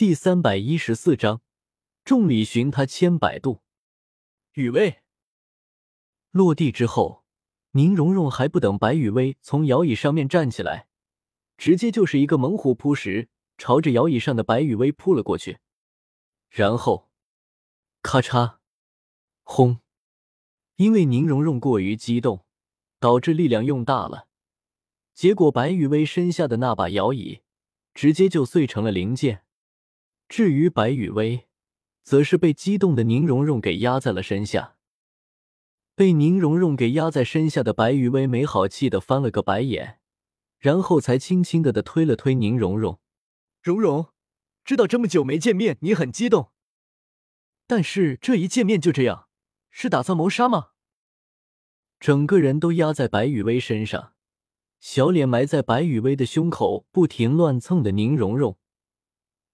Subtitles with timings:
[0.00, 1.42] 第三百一十四章，
[2.06, 3.60] 众里寻他千百度。
[4.54, 5.02] 雨薇
[6.30, 7.26] 落地之后，
[7.72, 10.88] 宁荣荣还不等白雨薇从摇椅上面站起来，
[11.58, 13.28] 直接就是一个猛虎扑食，
[13.58, 15.58] 朝着摇椅上的白雨薇扑了过去。
[16.48, 17.10] 然后，
[18.00, 18.56] 咔嚓，
[19.42, 19.80] 轰！
[20.76, 22.46] 因为宁荣荣过于激动，
[22.98, 24.28] 导致力量用大了，
[25.12, 27.42] 结果白雨薇身下的那把摇椅
[27.92, 29.44] 直接就碎成了零件。
[30.30, 31.48] 至于白雨薇，
[32.04, 34.76] 则是被激动的宁荣荣给压在了身下。
[35.96, 39.98] 被宁荣荣给压在身下的白雨薇没好气的翻了个白眼，
[40.56, 43.00] 然后才轻轻的的推了推宁荣荣。
[43.60, 44.12] 荣荣，
[44.64, 46.52] 知道这么久没见面，你很激动，
[47.66, 49.26] 但是这一见面就这样，
[49.68, 50.68] 是打算谋杀吗？
[51.98, 54.12] 整个人都压在白雨薇身上，
[54.78, 58.56] 小脸埋在白雨薇的胸口，不停乱蹭的宁荣荣。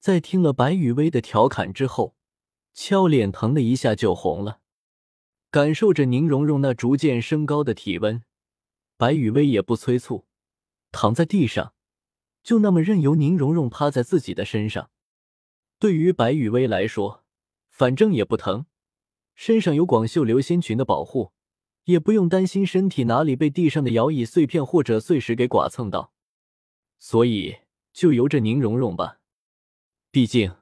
[0.00, 2.16] 在听了白雨薇的调侃之后，
[2.72, 4.60] 俏脸疼的一下就红了。
[5.50, 8.22] 感受着宁荣荣那逐渐升高的体温，
[8.96, 10.24] 白雨薇也不催促，
[10.90, 11.74] 躺在地上，
[12.42, 14.90] 就那么任由宁荣荣趴在自己的身上。
[15.78, 17.22] 对于白雨薇来说，
[17.68, 18.64] 反正也不疼，
[19.34, 21.32] 身上有广袖流仙裙的保护，
[21.84, 26.14] 也不用担心身体哪里被地上的摇椅碎片或者碎石给剐蹭到，
[26.98, 27.58] 所以
[27.92, 29.19] 就由着宁荣荣吧。
[30.12, 30.56] 毕竟，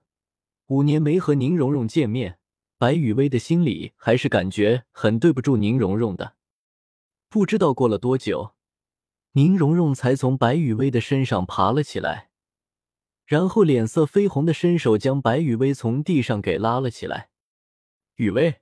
[0.67, 2.39] 五年没和宁荣荣见面，
[2.77, 6.37] 白雨薇的心里还是感觉很对不住宁荣荣的。
[7.31, 8.55] 不知道过了多久，
[9.33, 12.29] 宁荣荣才从白雨薇的身上爬了起来，
[13.25, 17.31] 然后脸色绯红的伸手将白雨薇从地上给拉了起来。
[18.17, 18.61] 雨薇，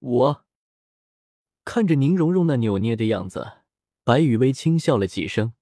[0.00, 0.44] 我
[1.64, 3.58] 看着宁荣荣那扭捏的样子，
[4.02, 5.52] 白雨薇轻笑了几声，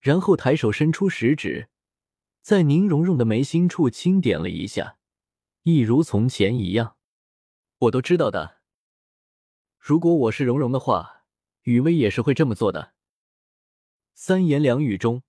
[0.00, 1.68] 然后抬手伸出食指。
[2.42, 4.98] 在宁荣荣的眉心处轻点了一下，
[5.62, 6.96] 一如从前一样。
[7.78, 8.58] 我都知道的。
[9.78, 11.22] 如果我是荣荣的话，
[11.62, 12.94] 雨薇也是会这么做的。
[14.14, 15.22] 三言两语中，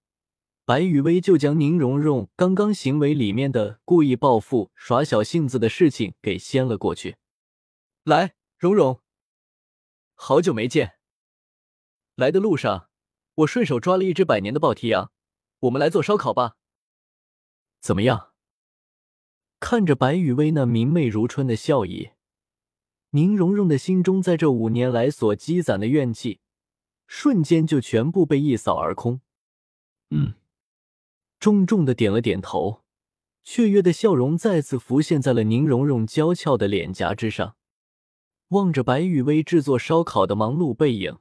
[0.65, 7.17] 白雨薇就将宁荣荣刚刚行为里面的故意报复、耍小性子的事情给掀了过去。
[8.03, 9.01] 来，荣荣，
[10.15, 10.95] 好久没见。
[12.15, 12.89] 来的路上，
[13.35, 15.11] 我顺手抓了一只百年的暴蹄羊，
[15.59, 16.55] 我们来做烧烤吧。
[17.83, 18.29] 怎么样？
[19.59, 22.11] 看着白雨薇那明媚如春的笑意，
[23.09, 26.39] 宁荣荣的心中在这五年来所积攒的怨气，
[27.07, 29.19] 瞬间就全部被一扫而空。
[30.11, 30.35] 嗯，
[31.41, 32.83] 重重的点了点头，
[33.44, 37.57] 雀跃的笑容再次浮现在了宁荣荣娇俏的脸颊之上。
[38.50, 41.17] 望着白雨薇制作烧烤的忙碌背影，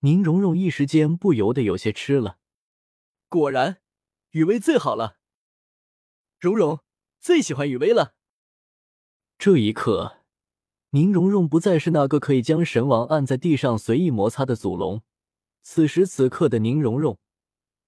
[0.00, 2.36] 宁荣荣一时间不由得有些吃了。
[3.30, 3.78] 果然，
[4.32, 5.21] 雨薇最好了。
[6.42, 6.80] 蓉蓉
[7.20, 8.16] 最喜欢雨薇了。
[9.38, 10.16] 这一刻，
[10.90, 15.02] 宁荣荣不再是那个可以将神王按在地上随意摩擦的祖龙。
[15.62, 17.20] 此时此刻的宁荣荣，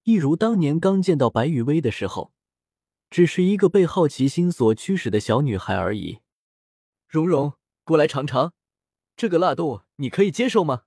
[0.03, 2.31] 一如当年刚见到白雨薇的时候，
[3.09, 6.19] 只是一个被好奇心所驱使的小女孩而已。
[7.09, 8.53] 蓉蓉，过来尝尝，
[9.17, 10.83] 这个辣度你可以接受吗？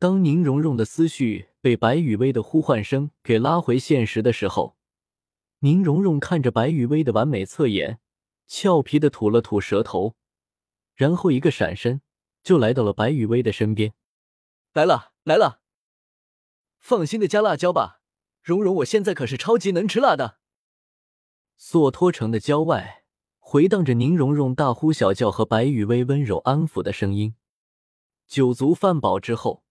[0.00, 4.76] 当宁荣荣的思绪被白雨薇的呼唤声给拉回现实的时候。
[5.64, 8.00] 宁荣荣看着白雨薇的完美侧颜，
[8.48, 10.16] 俏皮的吐了吐舌头，
[10.96, 12.00] 然后一个闪身
[12.42, 13.94] 就来到了白雨薇的身边。
[14.72, 15.60] 来了来了，
[16.80, 18.00] 放心的加辣椒吧，
[18.42, 20.38] 蓉蓉，我现在可是超级能吃辣的。
[21.56, 23.04] 索托城的郊外
[23.38, 27.36] 回荡着宁荣荣大呼小叫和白雨薇温柔安抚的声音。
[28.26, 29.62] 酒足饭饱之后，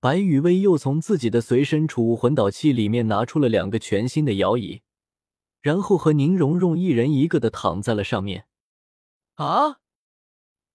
[0.00, 4.80] 白雨薇又从自己的随身储物魂导器里面拿出了两个全新的摇椅。
[5.60, 8.46] 然后和宁荣荣一人一个的躺在了上面，
[9.34, 9.80] 啊，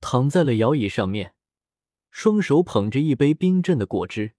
[0.02, 1.36] 躺在了摇椅上面，
[2.12, 4.34] 双手捧着一杯冰镇的果汁。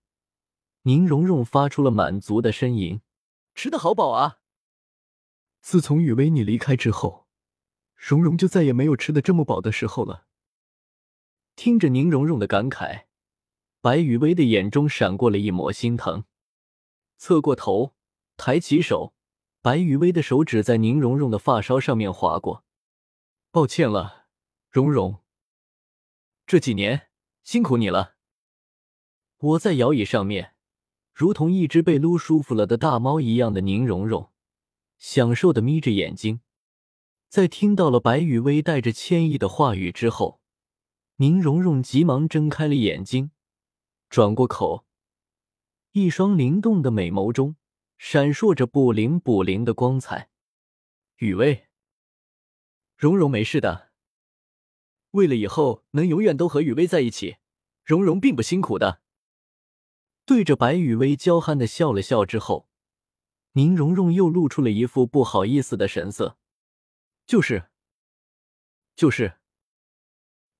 [0.82, 3.00] 宁荣荣发出了满足的呻吟，
[3.55, 4.41] 吃的好饱啊！
[5.62, 7.26] 自从雨薇你离开之后，
[7.97, 10.26] 荣荣就再也没有吃的这么饱的时候了。
[11.56, 13.05] 听着宁荣荣的感慨，
[13.81, 16.25] 白雨薇的眼中闪过了一抹心疼，
[17.17, 17.94] 侧过头，
[18.37, 19.13] 抬起手。
[19.64, 22.66] 白雨薇的手指在宁荣荣的发梢上面划过，
[23.50, 24.26] 抱歉了，
[24.69, 25.22] 荣荣。
[26.44, 27.08] 这几年
[27.43, 28.16] 辛苦你了。
[29.38, 30.55] 我在摇椅上面，
[31.14, 34.31] 如同一只被撸舒服了的大猫一样的宁荣荣，
[34.99, 36.43] 享受的眯着眼睛。
[37.31, 40.43] 在听到了白雨薇带着歉意的话语之后，
[41.16, 43.31] 宁荣荣急忙睁开了眼睛，
[44.11, 44.84] 转过口，
[45.93, 47.56] 一双灵动的美眸中。
[47.96, 50.31] 闪烁着不灵不灵的光彩。
[51.17, 51.69] 雨薇，
[52.96, 53.93] 蓉蓉没事的。
[55.12, 57.37] 为了以后能永远都和雨薇在一起，
[57.85, 59.00] 蓉蓉并不辛苦的。
[60.25, 62.69] 对着白雨薇娇憨的笑了笑之后，
[63.52, 66.38] 宁荣荣又露出了一副不好意思的神色。
[67.26, 67.70] 就是，
[68.97, 69.38] 就是，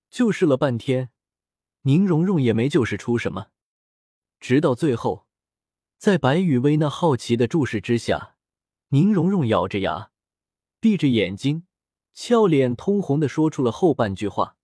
[0.09, 1.11] 就是了半天，
[1.83, 3.51] 宁荣荣也没就是出什么。
[4.39, 5.24] 直到最后，
[5.99, 8.37] 在白雨薇那好奇的注视之下，
[8.89, 10.11] 宁荣荣咬着牙，
[10.81, 11.67] 闭着眼睛，
[12.13, 14.57] 俏脸通红的说出了后半句话：“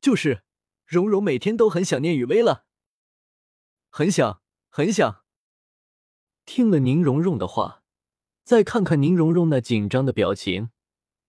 [0.00, 0.42] 就是，
[0.86, 2.64] 蓉蓉每天都很想念雨薇了。”
[3.90, 5.22] 很想，很想。
[6.46, 7.82] 听了宁荣荣的话，
[8.42, 10.70] 再看看宁荣荣那紧张的表情，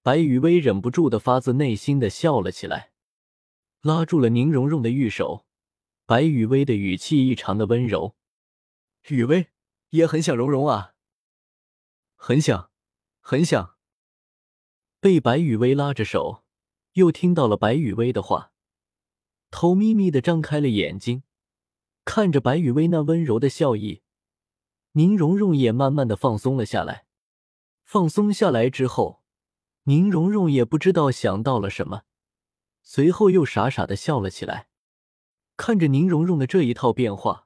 [0.01, 2.91] 白雨薇忍不住的发自内心的笑了起来，
[3.81, 5.45] 拉住了宁荣荣的玉手。
[6.05, 8.15] 白雨薇的语气异常的温柔
[9.07, 9.49] ：“雨薇
[9.89, 10.95] 也很想蓉蓉啊，
[12.15, 12.71] 很想，
[13.19, 13.75] 很想。”
[14.99, 16.43] 被白雨薇拉着手，
[16.93, 18.51] 又听到了白雨薇的话，
[19.51, 21.21] 偷眯眯的张开了眼睛。
[22.03, 24.01] 看着白雨薇那温柔的笑意，
[24.93, 27.05] 宁荣荣也慢慢的放松了下来。
[27.83, 29.23] 放松下来之后，
[29.83, 32.03] 宁荣荣也不知道想到了什么，
[32.81, 34.69] 随后又傻傻的笑了起来。
[35.57, 37.44] 看着宁荣荣的这一套变化，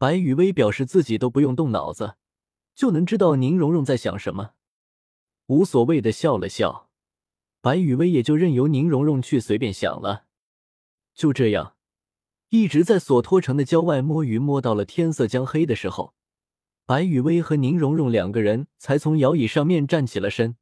[0.00, 2.14] 白雨薇表示自己都不用动脑子，
[2.74, 4.52] 就能知道宁荣荣在想什么，
[5.48, 6.88] 无所谓的笑了笑。
[7.60, 10.24] 白雨薇也就任由宁荣荣去随便想了。
[11.12, 11.76] 就这样。
[12.48, 16.14] 一直在索托城的郊外摸鱼，摸到了天色将黑的时候，
[16.86, 20.56] 白雨薇和宁荣荣两个人才从摇椅上面站起了身，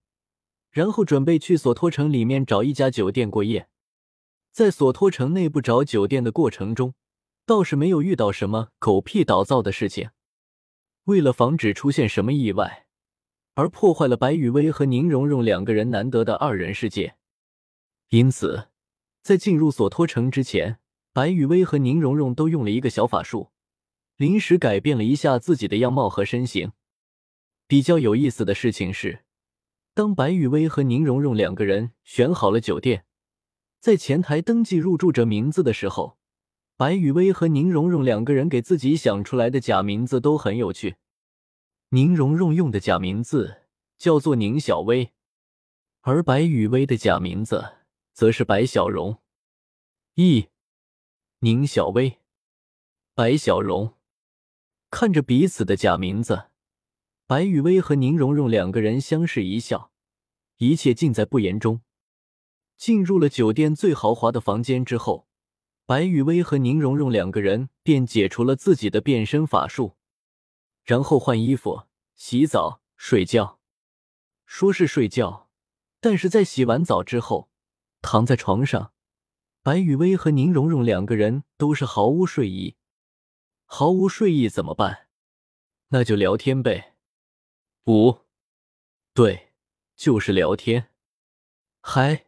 [0.72, 3.68] 然后准备去索托城里面找一家酒店过夜。
[4.50, 6.94] 在索托城内部找酒店的过程中，
[7.48, 10.10] 倒是没有遇到什么狗屁倒灶的事情。
[11.04, 12.86] 为了防止出现什么意外，
[13.54, 17.16] 而破坏了白雨薇和宁荣荣两个人难得的二人世界，
[18.10, 18.68] 因此
[19.22, 20.78] 在进入索托城之前。
[21.14, 23.50] 白雨薇和宁荣荣都用了一个小法术，
[24.18, 26.72] 临时改变了一下自己的样貌和身形。
[27.66, 29.24] 比较有意思的事情是，
[29.94, 33.06] 当白雨薇和宁荣荣两个人选好了酒店，
[33.80, 36.17] 在前台登记入住者名字的时候，
[36.78, 40.94] 白雨薇和宁荣荣两个人给自己想出来的假名字都很有趣。
[41.88, 43.62] 宁荣荣用的假名字
[43.96, 45.10] 叫做宁小薇，
[46.02, 47.78] 而白雨薇的假名字
[48.12, 49.18] 则是白小荣。
[50.14, 50.50] 一。
[51.40, 52.18] 宁小薇、
[53.12, 53.94] 白小荣
[54.88, 56.50] 看着彼此的假名字，
[57.26, 59.90] 白雨薇和宁荣荣两个人相视一笑，
[60.58, 61.80] 一切尽在不言中。
[62.76, 65.27] 进入了酒店最豪华的房间之后，
[65.88, 69.96] 白雨薇和宁荣荣两个人便解除了自己的变身法术，
[70.84, 73.58] 然后换衣服、洗澡、睡觉。
[74.44, 75.48] 说是睡觉，
[75.98, 77.48] 但是在洗完澡之后，
[78.02, 78.92] 躺在床上。
[79.62, 82.76] 白雨薇和宁荣荣两个人都是毫无睡意，
[83.64, 85.08] 毫无睡意怎么办？
[85.88, 86.96] 那就聊天呗。
[87.82, 88.26] 不，
[89.14, 89.54] 对，
[89.96, 90.90] 就是聊天。
[91.80, 92.27] 嗨。